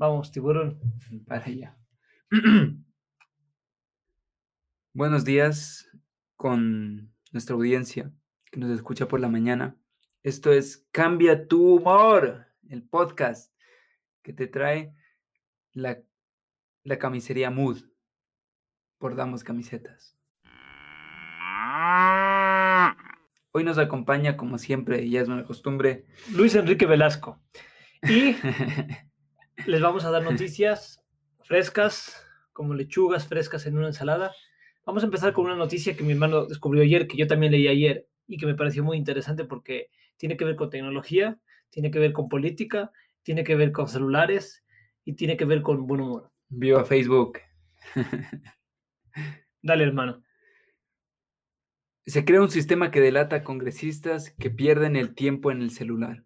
Vamos, 0.00 0.32
tiburón. 0.32 0.80
Para 1.26 1.44
allá. 1.44 1.76
Buenos 4.94 5.26
días 5.26 5.90
con 6.36 7.12
nuestra 7.32 7.54
audiencia 7.54 8.10
que 8.50 8.58
nos 8.58 8.70
escucha 8.70 9.08
por 9.08 9.20
la 9.20 9.28
mañana. 9.28 9.76
Esto 10.22 10.54
es 10.54 10.88
Cambia 10.90 11.46
tu 11.46 11.74
humor, 11.74 12.46
el 12.70 12.82
podcast 12.82 13.54
que 14.22 14.32
te 14.32 14.46
trae 14.46 14.96
la, 15.74 16.02
la 16.82 16.98
camisería 16.98 17.50
Mood. 17.50 17.80
Bordamos 18.98 19.44
camisetas. 19.44 20.16
Hoy 23.52 23.64
nos 23.64 23.76
acompaña, 23.76 24.38
como 24.38 24.56
siempre, 24.56 25.02
y 25.02 25.10
ya 25.10 25.20
es 25.20 25.28
una 25.28 25.44
costumbre, 25.44 26.06
Luis 26.32 26.54
Enrique 26.54 26.86
Velasco. 26.86 27.42
Y 28.02 28.34
les 29.66 29.80
vamos 29.80 30.04
a 30.04 30.10
dar 30.10 30.22
noticias 30.30 31.02
frescas, 31.42 32.26
como 32.52 32.74
lechugas 32.74 33.26
frescas 33.26 33.66
en 33.66 33.76
una 33.76 33.88
ensalada. 33.88 34.34
Vamos 34.84 35.02
a 35.02 35.06
empezar 35.06 35.32
con 35.32 35.46
una 35.46 35.56
noticia 35.56 35.96
que 35.96 36.02
mi 36.02 36.12
hermano 36.12 36.46
descubrió 36.46 36.82
ayer, 36.82 37.06
que 37.06 37.16
yo 37.16 37.26
también 37.26 37.52
leí 37.52 37.68
ayer 37.68 38.06
y 38.26 38.36
que 38.36 38.46
me 38.46 38.54
pareció 38.54 38.84
muy 38.84 38.96
interesante 38.96 39.44
porque 39.44 39.90
tiene 40.16 40.36
que 40.36 40.44
ver 40.44 40.56
con 40.56 40.70
tecnología, 40.70 41.38
tiene 41.70 41.90
que 41.90 41.98
ver 41.98 42.12
con 42.12 42.28
política, 42.28 42.92
tiene 43.22 43.44
que 43.44 43.56
ver 43.56 43.72
con 43.72 43.88
celulares 43.88 44.64
y 45.04 45.14
tiene 45.14 45.36
que 45.36 45.44
ver 45.44 45.62
con 45.62 45.86
buen 45.86 46.00
humor. 46.00 46.30
Viva 46.48 46.84
Facebook. 46.84 47.38
Dale, 49.62 49.84
hermano. 49.84 50.22
Se 52.06 52.24
crea 52.24 52.40
un 52.40 52.50
sistema 52.50 52.90
que 52.90 53.00
delata 53.00 53.36
a 53.36 53.44
congresistas 53.44 54.30
que 54.30 54.50
pierden 54.50 54.96
el 54.96 55.14
tiempo 55.14 55.50
en 55.50 55.62
el 55.62 55.70
celular. 55.70 56.24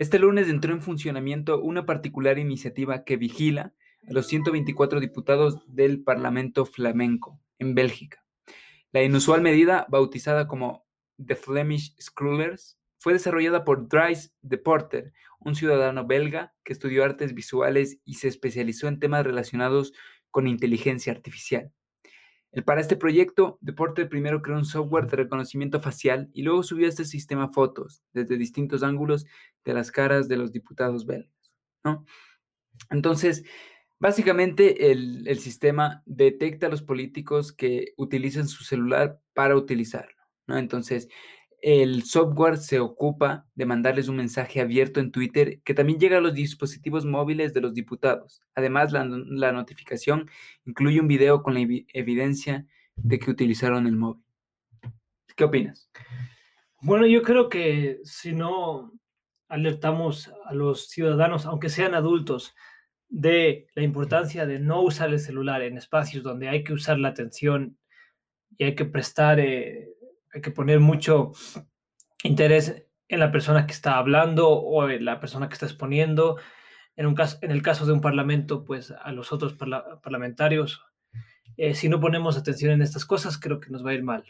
Este 0.00 0.18
lunes 0.18 0.48
entró 0.48 0.72
en 0.72 0.80
funcionamiento 0.80 1.60
una 1.60 1.84
particular 1.84 2.38
iniciativa 2.38 3.04
que 3.04 3.18
vigila 3.18 3.74
a 4.08 4.12
los 4.14 4.28
124 4.28 4.98
diputados 4.98 5.60
del 5.66 6.02
Parlamento 6.02 6.64
flamenco 6.64 7.38
en 7.58 7.74
Bélgica. 7.74 8.24
La 8.92 9.02
inusual 9.02 9.42
medida, 9.42 9.84
bautizada 9.90 10.48
como 10.48 10.86
The 11.22 11.36
Flemish 11.36 11.94
Scrollers, 12.00 12.78
fue 12.96 13.12
desarrollada 13.12 13.62
por 13.62 13.88
Dries 13.88 14.34
de 14.40 14.56
Porter, 14.56 15.12
un 15.38 15.54
ciudadano 15.54 16.06
belga 16.06 16.54
que 16.64 16.72
estudió 16.72 17.04
artes 17.04 17.34
visuales 17.34 17.98
y 18.06 18.14
se 18.14 18.28
especializó 18.28 18.88
en 18.88 19.00
temas 19.00 19.26
relacionados 19.26 19.92
con 20.30 20.48
inteligencia 20.48 21.12
artificial. 21.12 21.74
Para 22.64 22.80
este 22.80 22.96
proyecto, 22.96 23.58
Deporte 23.60 24.06
primero 24.06 24.42
creó 24.42 24.56
un 24.56 24.64
software 24.64 25.06
de 25.06 25.16
reconocimiento 25.18 25.80
facial 25.80 26.30
y 26.32 26.42
luego 26.42 26.64
subió 26.64 26.86
a 26.86 26.88
este 26.88 27.04
sistema 27.04 27.52
fotos 27.52 28.02
desde 28.12 28.36
distintos 28.36 28.82
ángulos 28.82 29.24
de 29.64 29.72
las 29.74 29.92
caras 29.92 30.26
de 30.26 30.36
los 30.36 30.50
diputados 30.50 31.06
belgas. 31.06 31.52
¿no? 31.84 32.04
Entonces, 32.90 33.44
básicamente 34.00 34.90
el, 34.90 35.28
el, 35.28 35.38
sistema 35.38 36.02
detecta 36.06 36.66
a 36.66 36.70
los 36.70 36.82
políticos 36.82 37.52
que 37.52 37.92
utilizan 37.96 38.48
su 38.48 38.64
celular 38.64 39.20
para 39.32 39.54
utilizarlo. 39.54 40.16
¿no? 40.48 40.58
Entonces, 40.58 41.08
el 41.62 42.04
software 42.04 42.56
se 42.56 42.80
ocupa 42.80 43.46
de 43.54 43.66
mandarles 43.66 44.08
un 44.08 44.16
mensaje 44.16 44.60
abierto 44.60 45.00
en 45.00 45.12
Twitter 45.12 45.60
que 45.62 45.74
también 45.74 45.98
llega 45.98 46.18
a 46.18 46.20
los 46.20 46.34
dispositivos 46.34 47.04
móviles 47.04 47.52
de 47.52 47.60
los 47.60 47.74
diputados. 47.74 48.42
Además, 48.54 48.92
la, 48.92 49.52
notificación 49.52 50.28
incluye 50.64 51.00
un 51.00 51.08
video 51.08 51.42
con 51.42 51.54
la 51.54 51.60
evidencia 51.60 52.66
de 52.96 53.18
que 53.18 53.30
utilizaron 53.30 53.86
el 53.86 53.96
móvil. 53.96 54.24
¿Qué 55.36 55.44
opinas? 55.44 55.90
Bueno, 56.82 57.06
yo 57.06 57.22
creo 57.22 57.48
que 57.48 58.00
si 58.04 58.32
no 58.32 58.92
alertamos 59.48 60.32
a 60.46 60.54
los 60.54 60.88
ciudadanos, 60.88 61.46
aunque 61.46 61.68
sean 61.68 61.94
adultos, 61.94 62.54
de 63.10 63.66
la 63.74 63.82
importancia 63.82 64.46
de 64.46 64.60
no 64.60 64.82
usar 64.82 65.10
el 65.10 65.18
celular 65.18 65.62
en 65.62 65.76
espacios 65.76 66.22
donde 66.22 66.48
hay 66.48 66.62
que 66.62 66.72
usar 66.72 66.96
la 66.98 67.08
atención 67.08 67.76
y 68.56 68.64
hay 68.64 68.76
que 68.76 68.84
prestar 68.84 69.40
eh, 69.40 69.88
hay 70.32 70.40
que 70.40 70.50
poner 70.50 70.80
mucho 70.80 71.32
interés 72.22 72.86
en 73.08 73.20
la 73.20 73.32
persona 73.32 73.66
que 73.66 73.72
está 73.72 73.96
hablando 73.96 74.48
o 74.48 74.88
en 74.88 75.04
la 75.04 75.20
persona 75.20 75.48
que 75.48 75.54
está 75.54 75.66
exponiendo. 75.66 76.36
En, 76.96 77.06
un 77.06 77.14
caso, 77.14 77.38
en 77.42 77.50
el 77.50 77.62
caso 77.62 77.84
de 77.86 77.92
un 77.92 78.00
parlamento, 78.00 78.64
pues 78.64 78.92
a 78.92 79.10
los 79.12 79.32
otros 79.32 79.54
parla 79.54 80.00
parlamentarios. 80.02 80.84
Eh, 81.56 81.74
si 81.74 81.88
no 81.88 82.00
ponemos 82.00 82.38
atención 82.38 82.72
en 82.72 82.82
estas 82.82 83.04
cosas, 83.04 83.38
creo 83.38 83.58
que 83.58 83.70
nos 83.70 83.84
va 83.84 83.90
a 83.90 83.94
ir 83.94 84.04
mal. 84.04 84.24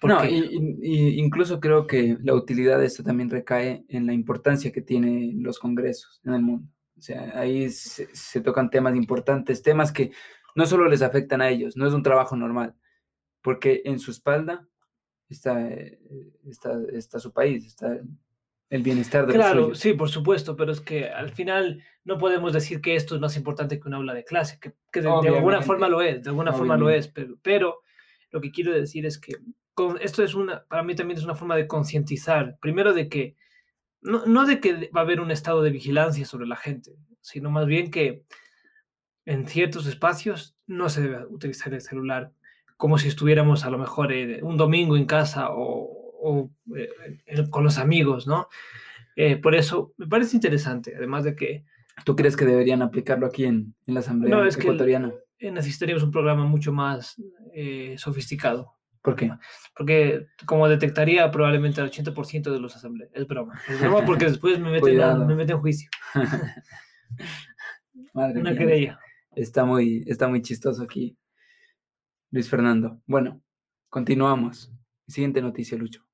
Porque... 0.00 0.14
No, 0.14 0.24
y, 0.24 0.78
y, 0.80 1.18
incluso 1.18 1.60
creo 1.60 1.86
que 1.86 2.16
la 2.22 2.34
utilidad 2.34 2.78
de 2.78 2.86
esto 2.86 3.02
también 3.02 3.30
recae 3.30 3.84
en 3.88 4.06
la 4.06 4.12
importancia 4.12 4.70
que 4.70 4.82
tienen 4.82 5.42
los 5.42 5.58
congresos 5.58 6.20
en 6.24 6.34
el 6.34 6.42
mundo. 6.42 6.68
O 6.96 7.00
sea, 7.00 7.32
ahí 7.34 7.70
se, 7.70 8.14
se 8.14 8.40
tocan 8.40 8.70
temas 8.70 8.94
importantes, 8.94 9.62
temas 9.62 9.92
que 9.92 10.12
no 10.54 10.66
solo 10.66 10.88
les 10.88 11.02
afectan 11.02 11.40
a 11.40 11.48
ellos, 11.48 11.76
no 11.76 11.86
es 11.86 11.94
un 11.94 12.02
trabajo 12.02 12.36
normal, 12.36 12.74
porque 13.42 13.82
en 13.84 13.98
su 13.98 14.10
espalda 14.10 14.67
está, 15.28 15.68
eh, 15.68 15.98
está, 16.46 16.78
está 16.92 17.18
su 17.18 17.32
país, 17.32 17.66
está 17.66 18.00
el 18.70 18.82
bienestar 18.82 19.26
de 19.26 19.34
claro, 19.34 19.68
los 19.68 19.78
sí, 19.78 19.94
por 19.94 20.10
supuesto, 20.10 20.54
pero 20.56 20.72
es 20.72 20.80
que 20.80 21.08
al 21.08 21.30
final 21.30 21.82
no 22.04 22.18
podemos 22.18 22.52
decir 22.52 22.80
que 22.80 22.96
esto 22.96 23.14
es 23.14 23.20
más 23.20 23.36
importante 23.36 23.80
que 23.80 23.88
un 23.88 23.94
aula 23.94 24.12
de 24.14 24.24
clase, 24.24 24.58
que, 24.60 24.74
que 24.92 25.00
de, 25.00 25.08
de, 25.22 25.28
alguna 25.28 25.62
forma 25.62 25.88
lo 25.88 26.02
es, 26.02 26.22
de 26.22 26.30
alguna 26.30 26.50
Obviamente. 26.50 26.58
forma 26.58 26.76
lo 26.76 26.90
es, 26.90 27.08
pero, 27.08 27.38
pero 27.42 27.82
lo 28.30 28.40
que 28.40 28.50
quiero 28.50 28.72
decir 28.72 29.06
es 29.06 29.18
que 29.18 29.36
con, 29.72 29.98
esto 30.00 30.22
es 30.22 30.34
una, 30.34 30.64
para 30.64 30.82
mí 30.82 30.94
también 30.94 31.18
es 31.18 31.24
una 31.24 31.34
forma 31.34 31.56
de 31.56 31.66
concientizar, 31.66 32.58
primero 32.60 32.92
de 32.92 33.08
que, 33.08 33.36
no, 34.02 34.26
no 34.26 34.44
de 34.44 34.60
que 34.60 34.90
va 34.94 35.00
a 35.00 35.04
haber 35.04 35.20
un 35.20 35.30
estado 35.30 35.62
de 35.62 35.70
vigilancia 35.70 36.26
sobre 36.26 36.46
la 36.46 36.56
gente, 36.56 36.96
sino 37.20 37.50
más 37.50 37.66
bien 37.66 37.90
que 37.90 38.24
en 39.24 39.46
ciertos 39.46 39.86
espacios 39.86 40.56
no 40.66 40.88
se 40.88 41.02
debe 41.02 41.26
utilizar 41.26 41.72
el 41.74 41.80
celular 41.80 42.32
como 42.78 42.96
si 42.96 43.08
estuviéramos 43.08 43.66
a 43.66 43.70
lo 43.70 43.76
mejor 43.76 44.12
eh, 44.12 44.40
un 44.42 44.56
domingo 44.56 44.96
en 44.96 45.04
casa 45.04 45.50
o, 45.50 46.14
o 46.22 46.50
eh, 46.76 46.88
con 47.50 47.64
los 47.64 47.76
amigos, 47.76 48.26
¿no? 48.26 48.48
Eh, 49.16 49.36
por 49.36 49.56
eso 49.56 49.92
me 49.96 50.06
parece 50.06 50.36
interesante, 50.36 50.94
además 50.96 51.24
de 51.24 51.34
que... 51.34 51.64
¿Tú 52.04 52.14
crees 52.14 52.36
que 52.36 52.44
deberían 52.44 52.82
aplicarlo 52.82 53.26
aquí 53.26 53.44
en, 53.44 53.74
en 53.88 53.94
la 53.94 54.00
Asamblea 54.00 54.32
no, 54.32 54.44
es 54.44 54.56
Ecuatoriana? 54.56 55.12
Que 55.36 55.50
necesitaríamos 55.50 56.04
un 56.04 56.12
programa 56.12 56.44
mucho 56.44 56.72
más 56.72 57.20
eh, 57.52 57.96
sofisticado. 57.98 58.74
¿Por 59.02 59.16
qué? 59.16 59.32
Porque 59.76 60.28
como 60.46 60.68
detectaría 60.68 61.28
probablemente 61.32 61.80
el 61.80 61.90
80% 61.90 62.52
de 62.52 62.60
los 62.60 62.76
asambleas. 62.76 63.10
Es 63.12 63.26
broma. 63.26 63.60
Es 63.68 63.80
broma 63.80 64.06
porque 64.06 64.24
después 64.26 64.60
me 64.60 64.70
meten, 64.70 65.00
a, 65.00 65.16
me 65.16 65.34
meten 65.34 65.56
en 65.56 65.62
juicio. 65.62 65.90
Madre 68.14 68.40
Una 68.40 68.56
querella. 68.56 69.00
Está 69.34 69.64
muy, 69.64 70.04
está 70.06 70.28
muy 70.28 70.42
chistoso 70.42 70.84
aquí. 70.84 71.16
Luis 72.30 72.48
Fernando. 72.50 73.00
Bueno, 73.06 73.42
continuamos. 73.88 74.70
Siguiente 75.06 75.40
noticia, 75.40 75.78
Lucho. 75.78 76.04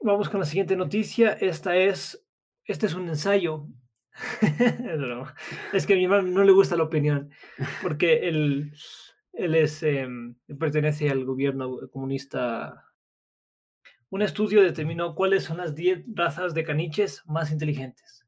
Vamos 0.00 0.30
con 0.30 0.40
la 0.40 0.46
siguiente 0.46 0.76
noticia. 0.76 1.32
Esta 1.32 1.76
es, 1.76 2.26
este 2.64 2.86
es 2.86 2.94
un 2.94 3.08
ensayo. 3.08 3.66
es 5.72 5.86
que 5.86 5.94
a 5.94 5.96
mi 5.96 6.04
hermano 6.04 6.28
no 6.28 6.44
le 6.44 6.52
gusta 6.52 6.76
la 6.76 6.84
opinión, 6.84 7.30
porque 7.82 8.28
él, 8.28 8.72
él 9.32 9.54
es, 9.56 9.82
eh, 9.82 10.08
pertenece 10.58 11.10
al 11.10 11.24
gobierno 11.24 11.88
comunista. 11.90 12.92
Un 14.08 14.22
estudio 14.22 14.62
determinó 14.62 15.14
cuáles 15.14 15.44
son 15.44 15.58
las 15.58 15.74
10 15.74 16.04
razas 16.14 16.54
de 16.54 16.64
caniches 16.64 17.22
más 17.26 17.50
inteligentes. 17.50 18.24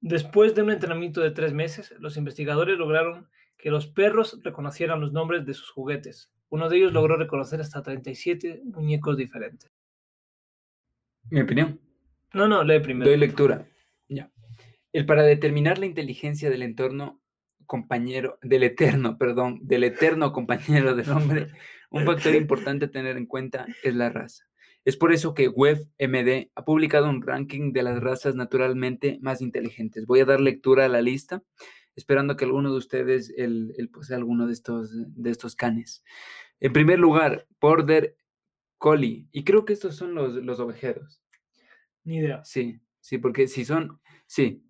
Después 0.00 0.54
de 0.54 0.62
un 0.62 0.70
entrenamiento 0.70 1.20
de 1.20 1.30
tres 1.30 1.52
meses, 1.52 1.94
los 2.00 2.16
investigadores 2.16 2.76
lograron 2.76 3.30
que 3.62 3.70
los 3.70 3.86
perros 3.86 4.40
reconocieran 4.42 5.00
los 5.00 5.12
nombres 5.12 5.46
de 5.46 5.54
sus 5.54 5.70
juguetes. 5.70 6.32
Uno 6.48 6.68
de 6.68 6.78
ellos 6.78 6.92
logró 6.92 7.16
reconocer 7.16 7.60
hasta 7.60 7.80
37 7.80 8.60
muñecos 8.64 9.16
diferentes. 9.16 9.70
Mi 11.30 11.40
opinión. 11.40 11.80
No, 12.34 12.48
no, 12.48 12.64
lee 12.64 12.80
primero. 12.80 13.08
Doy 13.08 13.18
lectura. 13.18 13.64
Ya. 14.08 14.32
El 14.92 15.06
para 15.06 15.22
determinar 15.22 15.78
la 15.78 15.86
inteligencia 15.86 16.50
del 16.50 16.62
entorno 16.62 17.22
compañero, 17.64 18.36
del 18.42 18.64
eterno, 18.64 19.16
perdón, 19.16 19.60
del 19.62 19.84
eterno 19.84 20.32
compañero 20.32 20.96
del 20.96 21.10
hombre, 21.10 21.52
un 21.88 22.04
factor 22.04 22.34
importante 22.34 22.86
a 22.86 22.90
tener 22.90 23.16
en 23.16 23.26
cuenta 23.26 23.64
es 23.84 23.94
la 23.94 24.10
raza. 24.10 24.44
Es 24.84 24.96
por 24.96 25.12
eso 25.12 25.34
que 25.34 25.46
WebMD 25.46 26.50
ha 26.56 26.64
publicado 26.64 27.08
un 27.08 27.22
ranking 27.22 27.72
de 27.72 27.84
las 27.84 28.00
razas 28.00 28.34
naturalmente 28.34 29.18
más 29.22 29.40
inteligentes. 29.40 30.04
Voy 30.06 30.18
a 30.18 30.24
dar 30.24 30.40
lectura 30.40 30.86
a 30.86 30.88
la 30.88 31.00
lista 31.00 31.44
esperando 31.96 32.36
que 32.36 32.44
alguno 32.44 32.70
de 32.70 32.78
ustedes 32.78 33.32
el, 33.36 33.74
el 33.76 33.88
posea 33.88 34.16
alguno 34.16 34.46
de 34.46 34.52
estos, 34.52 34.90
de 34.92 35.30
estos 35.30 35.56
canes. 35.56 36.04
En 36.60 36.72
primer 36.72 36.98
lugar, 36.98 37.46
Border 37.60 38.16
Collie. 38.78 39.28
Y 39.32 39.44
creo 39.44 39.64
que 39.64 39.72
estos 39.72 39.96
son 39.96 40.14
los, 40.14 40.34
los 40.34 40.60
ovejeros. 40.60 41.22
Ni 42.04 42.18
idea. 42.18 42.44
Sí, 42.44 42.80
sí, 43.00 43.18
porque 43.18 43.46
si 43.46 43.64
son, 43.64 44.00
sí, 44.26 44.64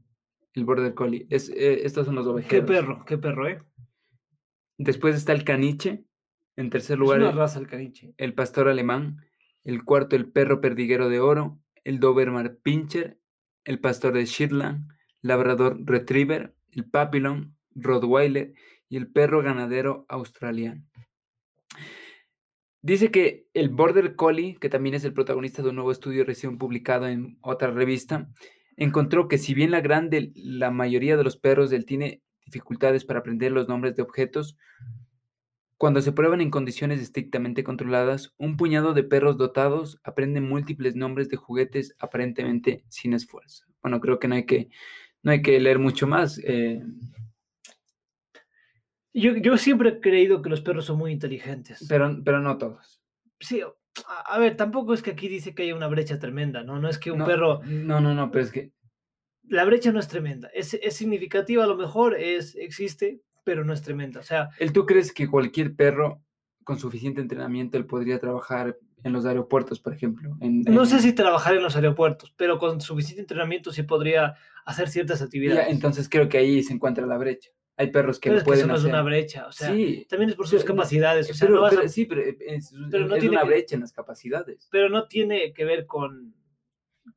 el 0.55 0.65
Border 0.65 0.95
Collie. 0.95 1.27
Es, 1.31 1.49
eh, 1.51 1.85
estos 1.85 2.07
son 2.07 2.15
los 2.15 2.27
ovejeros. 2.27 2.67
Qué 2.67 2.73
perro, 2.73 3.05
qué 3.07 3.19
perro, 3.19 3.49
¿eh? 3.49 3.63
Después 4.79 5.17
está 5.17 5.33
el 5.33 5.45
caniche. 5.45 6.05
En 6.57 6.69
tercer 6.69 6.99
lugar, 6.99 7.23
es 7.23 7.29
una 7.29 7.37
raza 7.37 7.59
el 7.59 7.67
caniche. 7.67 8.15
El 8.19 8.35
pastor 8.35 8.69
alemán. 8.69 9.25
El 9.65 9.85
cuarto, 9.85 10.17
el 10.17 10.31
perro 10.31 10.61
perdiguero 10.61 11.09
de 11.09 11.21
oro. 11.21 11.61
El 11.85 12.01
Doberman 12.01 12.59
Pinscher. 12.63 13.19
El 13.65 13.79
pastor 13.79 14.13
de 14.13 14.25
Shetland 14.25 14.93
labrador 15.23 15.79
retriever, 15.85 16.55
el 16.73 16.85
papillon, 16.85 17.57
rottweiler 17.75 18.53
y 18.89 18.97
el 18.97 19.09
perro 19.09 19.43
ganadero 19.43 20.05
australiano. 20.09 20.85
Dice 22.83 23.11
que 23.11 23.47
el 23.55 23.69
Border 23.69 24.17
Collie, 24.17 24.57
que 24.57 24.69
también 24.69 24.97
es 24.97 25.05
el 25.05 25.13
protagonista 25.13 25.63
de 25.63 25.69
un 25.69 25.77
nuevo 25.77 25.93
estudio 25.93 26.25
recién 26.25 26.59
publicado 26.59 27.07
en 27.07 27.39
otra 27.41 27.71
revista, 27.71 28.29
encontró 28.77 29.29
que 29.29 29.39
si 29.39 29.55
bien 29.55 29.71
la 29.71 29.81
grande, 29.81 30.33
la 30.35 30.71
mayoría 30.71 31.17
de 31.17 31.25
los 31.25 31.37
perros 31.37 31.73
tiene 31.87 32.23
dificultades 32.45 33.05
para 33.05 33.21
aprender 33.21 33.53
los 33.53 33.69
nombres 33.69 33.95
de 33.95 34.03
objetos, 34.03 34.57
cuando 35.83 36.01
se 36.01 36.13
prueban 36.13 36.41
en 36.41 36.51
condiciones 36.51 37.01
estrictamente 37.01 37.65
controladas, 37.65 38.35
un 38.39 38.57
puñado 38.57 38.95
de 38.95 39.03
perros 39.03 39.37
dotados 39.37 39.99
aprenden 40.05 40.49
múltiples 40.49 40.95
nombres 40.95 41.29
de 41.29 41.37
juguetes 41.37 41.97
aparentemente 41.99 42.85
sin 42.89 43.15
esfuerzo. 43.15 43.65
Bueno, 43.83 44.01
creo 44.01 44.21
que 44.21 44.29
no 44.29 44.37
hay 44.37 44.47
que, 44.47 44.69
no 45.23 45.33
hay 45.33 45.43
que 45.43 45.59
leer 45.61 45.79
mucho 45.79 46.07
más. 46.07 46.41
Eh, 46.45 46.83
yo, 49.15 49.57
siempre 49.57 49.91
he 49.91 50.01
creído 50.01 50.43
que 50.43 50.51
los 50.51 50.61
perros 50.61 50.87
son 50.87 50.99
muy 50.99 51.13
inteligentes. 51.13 51.85
Pero, 51.89 52.19
pero 52.25 52.41
no 52.41 52.59
todos. 52.59 53.03
Sí, 53.41 53.63
a, 54.27 54.39
ver, 54.39 54.57
tampoco 54.57 54.95
es 54.95 55.03
que 55.03 55.11
aquí 55.11 55.29
dice 55.29 55.55
que 55.55 55.65
haya 55.65 55.75
una 55.75 55.89
brecha 55.89 56.19
tremenda, 56.19 56.63
¿no? 56.63 56.81
No 56.81 56.89
es 56.89 56.99
que 56.99 57.13
un 57.13 57.25
perro... 57.25 57.61
No, 57.65 58.01
no, 58.01 58.15
no, 58.15 58.31
pero 58.31 58.45
es 58.45 58.51
que... 58.51 58.73
La 59.49 59.65
brecha 59.65 59.93
no 59.93 60.01
es 60.01 60.09
tremenda. 60.09 60.49
Es, 60.55 60.75
es 60.75 60.95
significativa, 60.97 61.65
a 61.65 61.67
lo 61.67 61.77
mejor 61.77 62.17
es, 62.17 62.55
existe, 62.57 63.21
pero 63.45 63.65
no 63.65 63.73
es 63.73 63.83
tremenda. 63.83 64.21
O 64.21 64.23
sea... 64.23 64.49
¿El 64.59 64.73
tú 64.73 64.87
crees 64.87 65.13
que 65.13 65.29
cualquier 65.29 65.75
perro 65.75 66.23
con 66.65 66.79
suficiente 66.79 67.21
entrenamiento 67.21 67.77
él 67.77 67.87
podría 67.87 68.19
trabajar 68.19 68.79
en 69.05 69.13
los 69.13 69.27
aeropuertos, 69.27 69.81
por 69.81 69.93
ejemplo? 69.93 70.37
No 70.41 70.87
sé 70.87 71.01
si 71.01 71.13
trabajar 71.13 71.57
en 71.57 71.63
los 71.63 71.77
aeropuertos, 71.77 72.33
pero 72.37 72.59
con 72.59 72.81
suficiente 72.81 73.23
entrenamiento 73.23 73.73
sí 73.73 73.83
podría 73.83 74.35
hacer 74.65 74.89
ciertas 74.89 75.23
actividades. 75.23 75.69
entonces 75.69 76.09
creo 76.09 76.29
que 76.29 76.39
ahí 76.39 76.63
se 76.63 76.73
encuentra 76.73 77.07
la 77.07 77.19
brecha. 77.19 77.51
Hay 77.77 77.91
perros 77.91 78.21
que 78.21 78.31
pero 78.31 78.45
pueden 78.45 78.61
eso 78.61 78.69
no 78.69 78.77
es 78.77 78.85
una 78.85 79.03
brecha, 79.03 79.47
o 79.47 79.53
sea, 79.53 79.69
también 80.09 80.29
es 80.29 80.35
por 80.37 80.47
sus 80.47 80.63
capacidades. 80.63 81.31
O 81.31 81.35
sea, 81.35 81.49
pero, 81.49 81.71
no 81.71 81.89
sí, 81.89 82.05
pero, 82.05 82.21
es, 82.21 82.71
no 82.73 83.17
tiene 83.17 83.31
una 83.31 83.45
brecha 83.45 83.75
en 83.75 83.81
las 83.81 83.93
capacidades. 83.93 84.69
Pero 84.71 84.91
no 84.91 85.09
tiene 85.09 85.55
que 85.55 85.65
ver 85.65 85.87
con, 85.87 86.35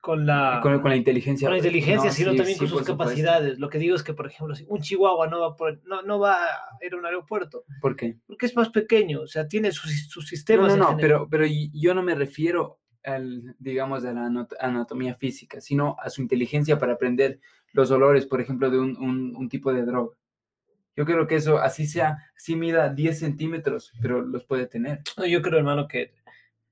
con 0.06 0.24
la 0.28 0.60
con, 0.62 0.84
la 0.84 0.96
inteligencia. 0.96 1.48
Con 1.48 1.54
la 1.54 1.57
inteligencia, 1.57 2.12
sino 2.12 2.36
también 2.36 2.60
con 2.60 2.68
sus 2.68 2.84
capacidades. 2.84 3.57
Lo 3.57 3.69
que 3.69 3.80
digo 3.80 3.96
es 3.96 4.04
que, 4.04 4.13
por 4.13 4.28
ejemplo, 4.28 4.56
un 4.68 4.80
chihuahua 4.80 5.25
no 5.28 5.40
va, 5.40 5.56
por, 5.56 5.81
no, 5.84 6.04
no 6.04 6.19
va 6.19 6.36
a 6.36 6.86
ir 6.86 6.94
a 6.94 6.98
un 6.98 7.07
aeropuerto. 7.07 7.63
¿Por 7.81 7.96
qué? 7.96 8.19
Porque 8.28 8.46
es 8.46 8.56
más 8.56 8.69
pequeño, 8.69 9.22
o 9.22 9.28
sea, 9.28 9.48
tiene 9.48 9.72
sus, 9.72 10.07
sus 10.07 10.28
sistemas. 10.28 10.78
No, 10.78 10.78
no, 10.78 10.92
no, 10.92 10.98
pero, 10.98 11.28
pero 11.28 11.48
yo 11.48 11.96
no 11.96 12.04
me 12.04 12.13
refiero 12.13 12.81
al, 13.04 13.56
digamos, 13.57 14.06
a 14.06 14.13
la 14.13 14.48
anatomía 14.60 15.16
física, 15.16 15.60
sino 15.60 15.96
a 16.00 16.12
su 16.12 16.22
inteligencia 16.22 16.78
para 16.78 16.94
aprender 16.94 17.40
los 17.74 17.90
olores, 17.90 18.28
por 18.28 18.42
ejemplo, 18.42 18.69
de 18.69 18.78
un, 18.78 18.96
un, 18.98 19.36
un 19.36 19.50
tipo 19.50 19.74
de 19.74 19.86
droga. 19.86 20.16
Yo 20.96 21.06
creo 21.06 21.25
que 21.25 21.38
eso, 21.38 21.57
así 21.57 21.88
sea, 21.88 22.19
así 22.38 22.56
mida 22.56 22.90
10 22.90 23.18
centímetros, 23.18 23.92
pero 24.04 24.22
los 24.22 24.46
puede 24.46 24.68
tener. 24.68 25.02
yo 25.28 25.42
creo, 25.42 25.57
hermano, 25.57 25.88
que 25.88 26.13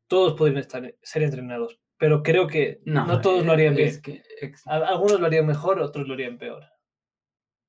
todos 0.08 0.36
pueden 0.36 0.58
estar, 0.58 0.94
ser 1.02 1.24
entrenados, 1.24 1.80
pero 1.98 2.24
creo 2.24 2.48
que 2.48 2.81
no, 2.86 3.22
todos 3.22 3.45
lo 3.45 3.54
harían 3.54 3.75
bien. 3.75 4.01
Que, 4.01 4.22
Algunos 4.66 5.19
lo 5.19 5.25
harían 5.25 5.45
mejor, 5.45 5.80
otros 5.80 6.07
lo 6.07 6.13
harían 6.13 6.38
peor. 6.38 6.63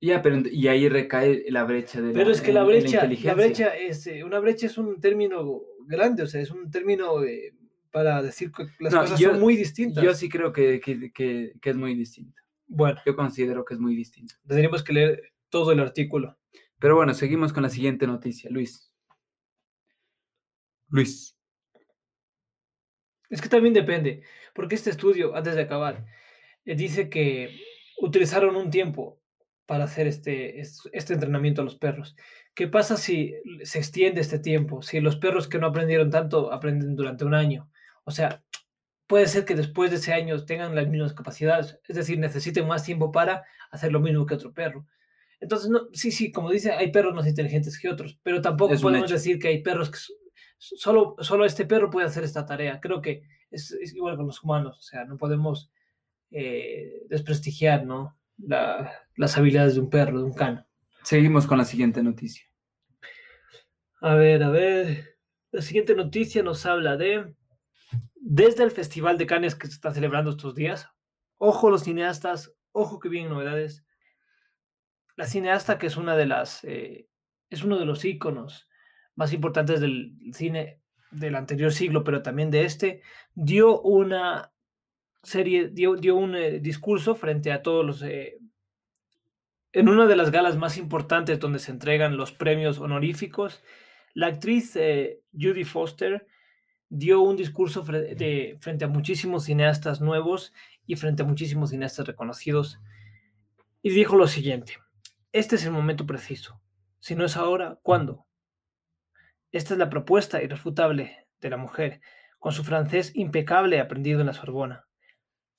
Ya, 0.00 0.20
pero 0.20 0.42
y 0.50 0.68
ahí 0.68 0.88
recae 0.88 1.44
la 1.48 1.64
brecha 1.64 2.00
de 2.00 2.08
la 2.08 2.12
Pero 2.12 2.30
es 2.30 2.42
que 2.42 2.52
la 2.52 2.64
brecha, 2.64 3.06
la, 3.06 3.34
brecha 3.34 3.74
es, 3.74 4.06
eh, 4.06 4.22
una 4.22 4.38
brecha 4.38 4.66
es 4.66 4.76
un 4.76 5.00
término 5.00 5.62
grande, 5.86 6.24
o 6.24 6.26
sea, 6.26 6.42
es 6.42 6.50
un 6.50 6.70
término 6.70 7.22
para 7.90 8.22
decir 8.22 8.50
que 8.50 8.66
las 8.80 8.94
cosas 8.94 9.20
son 9.20 9.40
muy 9.40 9.56
distintas. 9.56 10.02
Yo 10.02 10.12
sí 10.14 10.28
creo 10.28 10.52
que, 10.52 10.80
que, 10.80 11.12
que, 11.12 11.70
es 11.70 11.76
muy 11.76 11.94
distinto. 11.94 12.42
Bueno. 12.66 13.00
Yo 13.06 13.14
considero 13.14 13.64
que 13.64 13.74
es 13.74 13.80
muy 13.80 13.94
distinto. 13.94 14.34
Tendríamos 14.46 14.82
que 14.82 14.92
leer 14.92 15.32
todo 15.48 15.70
el 15.70 15.80
artículo. 15.80 16.36
Pero 16.80 16.96
bueno, 16.96 17.14
seguimos 17.14 17.52
con 17.52 17.62
la 17.62 17.70
siguiente 17.70 18.06
noticia, 18.06 18.50
Luis. 18.50 18.92
Luis. 20.88 21.33
Es 23.30 23.40
que 23.40 23.48
también 23.48 23.74
depende, 23.74 24.22
porque 24.54 24.74
este 24.74 24.90
estudio, 24.90 25.34
antes 25.34 25.54
de 25.54 25.62
acabar, 25.62 26.04
eh, 26.64 26.76
dice 26.76 27.08
que 27.08 27.58
utilizaron 27.98 28.56
un 28.56 28.70
tiempo 28.70 29.20
para 29.66 29.84
hacer 29.84 30.06
este, 30.06 30.60
este 30.60 31.14
entrenamiento 31.14 31.62
a 31.62 31.64
los 31.64 31.76
perros. 31.76 32.16
¿Qué 32.54 32.68
pasa 32.68 32.96
si 32.96 33.34
se 33.62 33.78
extiende 33.78 34.20
este 34.20 34.38
tiempo? 34.38 34.82
Si 34.82 35.00
los 35.00 35.16
perros 35.16 35.48
que 35.48 35.58
no 35.58 35.66
aprendieron 35.66 36.10
tanto 36.10 36.52
aprenden 36.52 36.96
durante 36.96 37.24
un 37.24 37.34
año. 37.34 37.70
O 38.04 38.10
sea, 38.10 38.42
puede 39.06 39.26
ser 39.26 39.44
que 39.44 39.54
después 39.54 39.90
de 39.90 39.96
ese 39.96 40.12
año 40.12 40.44
tengan 40.44 40.74
las 40.74 40.88
mismas 40.88 41.14
capacidades, 41.14 41.78
es 41.88 41.96
decir, 41.96 42.18
necesiten 42.18 42.66
más 42.66 42.84
tiempo 42.84 43.10
para 43.10 43.44
hacer 43.70 43.92
lo 43.92 44.00
mismo 44.00 44.26
que 44.26 44.34
otro 44.34 44.52
perro. 44.52 44.86
Entonces, 45.40 45.68
no, 45.68 45.88
sí, 45.92 46.10
sí, 46.10 46.30
como 46.30 46.50
dice, 46.50 46.72
hay 46.72 46.90
perros 46.90 47.14
más 47.14 47.26
inteligentes 47.26 47.78
que 47.78 47.88
otros, 47.88 48.18
pero 48.22 48.40
tampoco 48.40 48.74
podemos 48.80 49.10
decir 49.10 49.38
que 49.38 49.48
hay 49.48 49.62
perros 49.62 49.90
que 49.90 49.98
solo, 50.76 51.16
solo 51.20 51.44
este 51.44 51.66
perro 51.66 51.90
puede 51.90 52.06
hacer 52.06 52.24
esta 52.24 52.46
tarea. 52.46 52.80
Creo 52.80 53.02
que 53.02 53.22
es, 53.50 53.76
igual 53.94 54.16
con 54.16 54.26
los 54.26 54.42
humanos, 54.42 54.78
o 54.78 54.82
sea, 54.82 55.04
no 55.04 55.16
podemos 55.16 55.70
eh, 56.30 57.02
desprestigiar 57.08 57.84
¿no? 57.84 58.18
las 58.36 59.38
habilidades 59.38 59.74
de 59.74 59.80
un 59.80 59.90
perro, 59.90 60.18
de 60.18 60.24
un 60.24 60.34
cano. 60.34 60.66
Seguimos 61.02 61.46
con 61.46 61.58
la 61.58 61.64
siguiente 61.64 62.02
noticia. 62.02 62.44
A 64.00 64.14
ver, 64.14 64.42
a 64.42 64.50
ver. 64.50 65.18
La 65.50 65.62
siguiente 65.62 65.94
noticia 65.94 66.42
nos 66.42 66.66
habla 66.66 66.96
de, 66.96 67.34
desde 68.14 68.64
el 68.64 68.70
Festival 68.70 69.18
de 69.18 69.26
Cannes 69.26 69.54
que 69.54 69.66
se 69.66 69.74
está 69.74 69.92
celebrando 69.92 70.30
estos 70.30 70.54
días, 70.54 70.88
ojo 71.38 71.70
los 71.70 71.84
cineastas, 71.84 72.52
ojo 72.72 72.98
que 72.98 73.08
vienen 73.08 73.30
novedades, 73.30 73.84
la 75.16 75.26
cineasta 75.26 75.78
que 75.78 75.86
es 75.86 75.96
una 75.96 76.16
de 76.16 76.26
las, 76.26 76.64
eh, 76.64 77.08
es 77.50 77.62
uno 77.62 77.78
de 77.78 77.84
los 77.84 78.04
íconos 78.04 78.68
más 79.14 79.32
importantes 79.32 79.80
del 79.80 80.14
cine 80.32 80.80
del 81.10 81.36
anterior 81.36 81.72
siglo, 81.72 82.02
pero 82.04 82.22
también 82.22 82.50
de 82.50 82.64
este, 82.64 83.02
dio 83.34 83.80
una 83.80 84.52
serie, 85.22 85.68
dio, 85.68 86.16
un 86.16 86.34
eh, 86.34 86.60
discurso 86.60 87.14
frente 87.14 87.52
a 87.52 87.62
todos 87.62 87.84
los... 87.84 88.02
Eh, 88.02 88.38
en 89.72 89.88
una 89.88 90.06
de 90.06 90.16
las 90.16 90.30
galas 90.30 90.56
más 90.56 90.76
importantes 90.76 91.40
donde 91.40 91.58
se 91.58 91.72
entregan 91.72 92.16
los 92.16 92.32
premios 92.32 92.78
honoríficos, 92.78 93.62
la 94.14 94.28
actriz 94.28 94.78
Judy 95.32 95.64
Foster 95.64 96.28
dio 96.88 97.20
un 97.22 97.36
discurso 97.36 97.84
frente 97.84 98.84
a 98.84 98.88
muchísimos 98.88 99.44
cineastas 99.44 100.00
nuevos 100.00 100.52
y 100.86 100.94
frente 100.94 101.22
a 101.22 101.26
muchísimos 101.26 101.70
cineastas 101.70 102.06
reconocidos 102.06 102.78
y 103.82 103.90
dijo 103.90 104.16
lo 104.16 104.26
siguiente. 104.28 104.78
Este 105.32 105.56
es 105.56 105.64
el 105.64 105.72
momento 105.72 106.06
preciso. 106.06 106.60
Si 107.00 107.14
no 107.14 107.24
es 107.24 107.36
ahora, 107.36 107.78
¿cuándo? 107.82 108.26
Esta 109.54 109.74
es 109.74 109.78
la 109.78 109.88
propuesta 109.88 110.42
irrefutable 110.42 111.28
de 111.40 111.48
la 111.48 111.56
mujer, 111.56 112.00
con 112.40 112.50
su 112.50 112.64
francés 112.64 113.12
impecable 113.14 113.78
aprendido 113.78 114.18
en 114.18 114.26
la 114.26 114.32
Sorbona. 114.32 114.88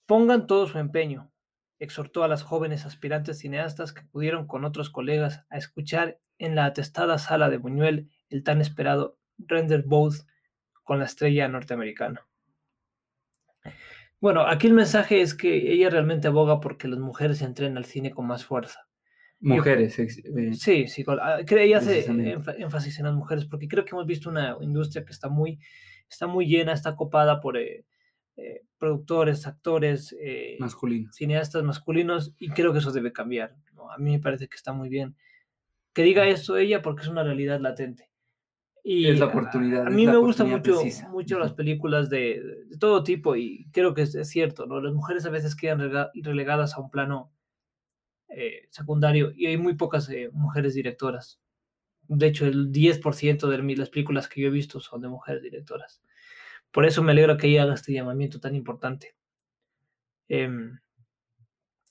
Pongan 0.06 0.48
todo 0.48 0.68
su 0.68 0.80
empeño, 0.80 1.32
exhortó 1.80 2.26
a 2.26 2.28
las 2.28 2.44
jóvenes 2.44 2.86
aspirantes 2.86 3.40
cineastas 3.40 3.94
que 3.94 4.02
pudieron 4.02 4.48
con 4.48 4.66
otros 4.66 4.90
colegas 4.90 5.46
a 5.50 5.56
escuchar 5.56 6.20
en 6.40 6.56
la 6.56 6.66
atestada 6.66 7.18
sala 7.20 7.50
de 7.50 7.56
Buñuel 7.56 8.10
el 8.30 8.44
tan 8.44 8.60
esperado 8.60 9.18
Render 9.38 9.84
Both 9.84 10.28
con 10.84 11.00
la 11.00 11.06
estrella 11.06 11.48
norteamericana. 11.48 12.28
Bueno, 14.20 14.46
aquí 14.46 14.68
el 14.68 14.74
mensaje 14.74 15.22
es 15.22 15.36
que 15.36 15.72
ella 15.72 15.90
realmente 15.90 16.28
aboga 16.28 16.60
porque 16.60 16.90
las 16.90 17.00
mujeres 17.00 17.42
entren 17.42 17.78
al 17.78 17.86
cine 17.86 18.12
con 18.12 18.28
más 18.28 18.44
fuerza. 18.44 18.85
Mujeres. 19.46 20.00
Eh, 20.00 20.54
sí, 20.54 20.88
sí, 20.88 21.06
ah, 21.08 21.40
ella 21.48 21.78
hace 21.78 22.06
énfasis 22.58 23.00
en 23.00 23.06
las 23.06 23.14
mujeres 23.14 23.46
porque 23.46 23.68
creo 23.68 23.86
que 23.86 23.92
hemos 23.92 24.08
visto 24.08 24.30
una 24.30 24.58
industria 24.62 25.06
que 25.06 25.12
está 25.12 25.30
muy, 25.30 25.60
está 26.10 26.28
muy 26.28 26.48
llena, 26.48 26.74
está 26.74 26.96
copada 26.96 27.40
por 27.40 27.58
eh, 27.58 27.86
eh, 28.38 28.64
productores, 28.78 29.46
actores, 29.48 30.16
masculinos. 30.60 31.16
cineastas 31.16 31.64
masculinos 31.64 32.34
y 32.40 32.50
creo 32.50 32.74
que 32.74 32.80
eso 32.80 32.92
debe 32.92 33.14
cambiar. 33.14 33.56
A 33.92 33.98
mí 33.98 34.12
me 34.12 34.20
parece 34.20 34.48
que 34.48 34.56
está 34.56 34.74
muy 34.74 34.90
bien 34.90 35.16
que 35.96 36.04
diga 36.04 36.28
eso 36.28 36.58
ella 36.58 36.82
porque 36.82 37.04
es 37.04 37.08
una 37.08 37.24
realidad 37.24 37.60
latente. 37.62 38.10
Y 38.84 39.08
es 39.08 39.18
la 39.18 39.28
oportunidad. 39.28 39.88
A, 39.88 39.90
mí 39.90 40.06
me 40.06 40.18
gustan 40.18 40.50
mucho, 40.50 40.80
mucho 41.10 41.40
las 41.40 41.54
películas 41.54 42.08
de, 42.10 42.44
de, 42.70 42.78
todo 42.78 43.02
tipo 43.02 43.36
y 43.36 43.66
creo 43.72 43.96
que 43.96 44.04
es, 44.04 44.30
cierto, 44.30 44.68
¿no? 44.68 44.80
Las 44.80 44.94
mujeres 44.94 45.26
a 45.26 45.32
veces 45.32 45.56
quedan 45.56 45.80
relegadas 46.14 46.76
a 46.76 46.82
un 46.82 46.92
plano 46.92 47.32
eh, 48.30 48.68
secundario 48.70 49.32
y 49.36 49.48
hay 49.48 49.58
muy 49.58 49.76
pocas 49.76 50.10
eh, 50.10 50.30
mujeres 50.34 50.74
directoras. 50.74 51.40
De 52.08 52.28
hecho, 52.28 52.46
el 52.46 52.72
10% 52.72 53.48
de 53.48 53.76
las 53.76 53.90
películas 53.90 54.28
que 54.28 54.42
yo 54.42 54.48
he 54.48 54.52
visto 54.52 54.80
son 54.80 55.02
de 55.02 55.08
mujeres 55.08 55.42
directoras. 55.42 56.02
Por 56.72 56.86
eso 56.86 57.04
me 57.04 57.12
alegro 57.12 57.38
que 57.38 57.48
ella 57.48 57.64
haga 57.64 57.74
este 57.74 57.94
llamamiento 57.94 58.40
tan 58.40 58.56
importante. 58.56 59.16
Em, 60.28 60.80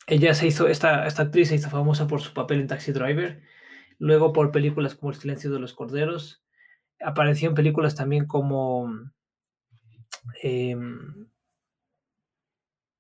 ella 0.06 0.34
se 0.34 0.46
hizo, 0.46 0.68
esta, 0.68 1.06
esta 1.06 1.22
actriz 1.22 1.48
se 1.48 1.54
hizo 1.56 1.70
famosa 1.70 2.06
por 2.06 2.20
su 2.20 2.34
papel 2.34 2.60
en 2.60 2.66
Taxi 2.68 2.92
Driver, 2.92 3.42
luego 3.98 4.32
por 4.32 4.52
películas 4.52 4.94
como 4.94 5.10
El 5.12 5.18
silencio 5.18 5.50
de 5.50 5.60
los 5.60 5.72
corderos, 5.72 6.44
apareció 7.00 7.48
en 7.48 7.54
películas 7.54 7.94
también 7.94 8.26
como 8.26 8.90
eh, 10.42 10.76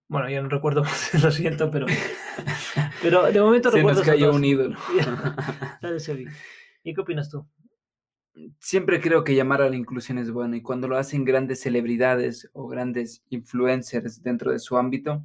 Bueno, 0.08 0.28
yo 0.28 0.42
no 0.42 0.48
recuerdo 0.48 0.82
lo 1.22 1.30
siento, 1.30 1.70
pero, 1.70 1.86
pero 3.02 3.30
de 3.32 3.40
momento 3.40 3.70
Se 3.70 3.78
recuerdo. 3.78 4.00
nos 4.00 4.08
cayó 4.08 4.32
un 4.32 4.44
ídolo. 4.44 4.76
¿Y 6.84 6.94
qué 6.94 7.00
opinas 7.00 7.30
tú? 7.30 7.46
Siempre 8.58 9.00
creo 9.00 9.24
que 9.24 9.34
llamar 9.34 9.62
a 9.62 9.70
la 9.70 9.76
inclusión 9.76 10.18
es 10.18 10.30
bueno 10.30 10.56
y 10.56 10.62
cuando 10.62 10.88
lo 10.88 10.96
hacen 10.96 11.24
grandes 11.24 11.60
celebridades 11.60 12.50
o 12.52 12.66
grandes 12.66 13.24
influencers 13.30 14.22
dentro 14.22 14.50
de 14.50 14.58
su 14.58 14.76
ámbito, 14.76 15.24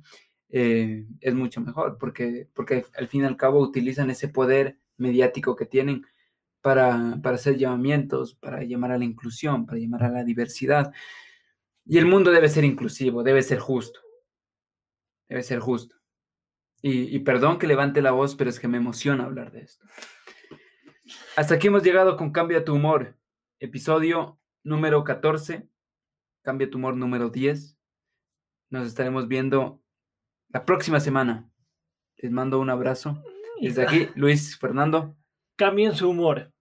eh, 0.50 1.06
es 1.20 1.34
mucho 1.34 1.60
mejor 1.60 1.98
porque, 1.98 2.48
porque 2.54 2.86
al 2.96 3.08
fin 3.08 3.24
y 3.24 3.26
al 3.26 3.36
cabo 3.36 3.60
utilizan 3.60 4.10
ese 4.10 4.30
poder 4.30 4.78
mediático 4.98 5.56
que 5.56 5.66
tienen 5.66 6.06
para, 6.62 7.20
para 7.22 7.36
hacer 7.36 7.58
llamamientos, 7.58 8.36
para 8.36 8.64
llamar 8.64 8.92
a 8.92 8.98
la 8.98 9.06
inclusión, 9.06 9.66
para 9.66 9.80
llamar 9.80 10.04
a 10.04 10.10
la 10.10 10.24
diversidad. 10.24 10.94
Y 11.86 11.98
el 11.98 12.06
mundo 12.06 12.32
debe 12.32 12.48
ser 12.48 12.64
inclusivo, 12.64 13.24
debe 13.24 13.42
ser 13.42 13.60
justo. 13.60 14.02
Debe 15.30 15.44
ser 15.44 15.60
justo. 15.60 15.96
Y, 16.82 17.16
y 17.16 17.20
perdón 17.20 17.60
que 17.60 17.68
levante 17.68 18.02
la 18.02 18.12
voz, 18.12 18.36
pero 18.36 18.50
es 18.50 18.60
que 18.60 18.68
me 18.68 18.78
emociona 18.78 19.26
hablar 19.26 19.52
de 19.52 19.62
esto. 19.62 19.86
Hasta 21.36 21.56
aquí 21.56 21.68
hemos 21.68 21.84
llegado 21.84 22.18
con 22.18 22.32
Cambia 22.32 22.66
tu 22.66 22.76
humor, 22.76 23.18
episodio 23.60 24.40
número 24.64 25.04
14, 25.04 25.70
Cambia 26.42 26.70
tu 26.70 26.78
humor 26.78 26.96
número 26.96 27.30
10. 27.30 27.78
Nos 28.70 28.88
estaremos 28.88 29.28
viendo 29.28 29.84
la 30.50 30.66
próxima 30.66 31.00
semana. 31.00 31.52
Les 32.18 32.32
mando 32.32 32.60
un 32.60 32.70
abrazo. 32.70 33.22
Desde 33.62 33.84
aquí, 33.84 34.10
Luis 34.16 34.58
Fernando. 34.58 35.18
Cambien 35.58 35.96
su 35.96 36.10
humor. 36.10 36.54